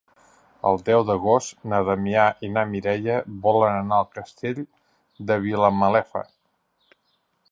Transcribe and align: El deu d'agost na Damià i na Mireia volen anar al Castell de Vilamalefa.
El 0.67 0.79
deu 0.85 1.03
d'agost 1.09 1.67
na 1.73 1.81
Damià 1.89 2.23
i 2.47 2.49
na 2.55 2.63
Mireia 2.71 3.19
volen 3.45 3.77
anar 3.83 4.01
al 4.05 4.09
Castell 4.17 4.61
de 5.33 5.37
Vilamalefa. 5.47 6.25